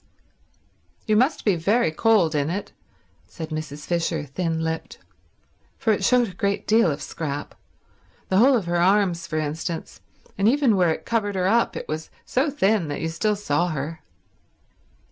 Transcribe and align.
"You 1.05 1.15
must 1.15 1.45
be 1.45 1.55
very 1.55 1.91
cold 1.91 2.33
in 2.33 2.49
it," 2.49 2.71
said 3.27 3.49
Mrs. 3.51 3.85
Fisher, 3.85 4.25
thin 4.25 4.63
lipped; 4.63 4.97
for 5.77 5.93
it 5.93 6.03
showed 6.03 6.27
a 6.29 6.33
great 6.33 6.65
deal 6.65 6.89
of 6.89 7.03
Scrap—the 7.03 8.37
whole 8.37 8.55
of 8.57 8.65
her 8.65 8.77
arms, 8.81 9.27
for 9.27 9.37
instance, 9.37 10.01
and 10.39 10.47
even 10.47 10.75
where 10.75 10.89
it 10.89 11.05
covered 11.05 11.35
her 11.35 11.47
up 11.47 11.75
it 11.75 11.87
was 11.87 12.09
so 12.25 12.49
thin 12.49 12.87
that 12.87 13.01
you 13.01 13.09
still 13.09 13.35
saw 13.35 13.67
her. 13.67 14.01